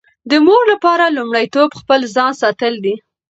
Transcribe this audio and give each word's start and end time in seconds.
د 0.29 0.31
مور 0.45 0.61
لپاره 0.71 1.05
لومړیتوب 1.17 1.69
خپل 1.81 1.99
ځان 2.15 2.31
ساتل 2.41 2.73
دي. 2.85 2.95